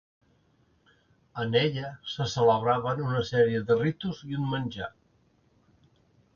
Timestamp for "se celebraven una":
2.15-3.23